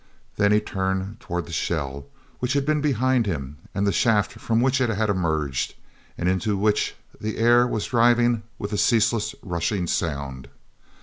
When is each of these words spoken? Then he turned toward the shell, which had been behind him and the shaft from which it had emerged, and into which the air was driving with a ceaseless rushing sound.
Then 0.35 0.51
he 0.51 0.59
turned 0.59 1.19
toward 1.19 1.45
the 1.45 1.51
shell, 1.51 2.07
which 2.39 2.53
had 2.53 2.65
been 2.65 2.81
behind 2.81 3.27
him 3.27 3.57
and 3.75 3.85
the 3.85 3.91
shaft 3.91 4.31
from 4.39 4.59
which 4.59 4.81
it 4.81 4.89
had 4.89 5.11
emerged, 5.11 5.75
and 6.17 6.27
into 6.27 6.57
which 6.57 6.95
the 7.19 7.37
air 7.37 7.67
was 7.67 7.85
driving 7.85 8.41
with 8.57 8.73
a 8.73 8.79
ceaseless 8.79 9.35
rushing 9.43 9.85
sound. 9.85 10.47